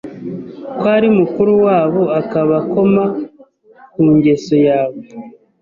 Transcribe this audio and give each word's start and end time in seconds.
ko 0.79 0.85
ari 0.97 1.07
mukuru 1.17 1.51
wabo 1.65 2.01
akaba 2.19 2.53
akoma 2.61 3.03
ku 3.93 4.01
ngeso 4.15 4.55
yawe 4.67 4.99